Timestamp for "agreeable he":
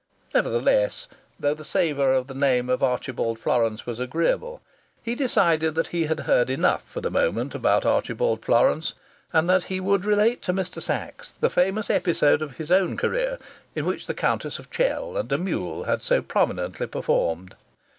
3.99-5.13